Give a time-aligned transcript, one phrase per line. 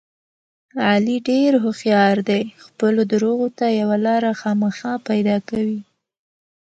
[0.87, 5.79] علي ډېر هوښیار دی خپلو درغو ته یوه لاره خامخا پیدا کوي.